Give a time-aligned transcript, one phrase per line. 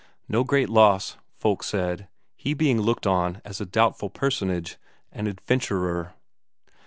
[0.27, 4.77] No great loss, folk said, he being looked on as a doubtful personage,
[5.11, 6.15] an adventurer.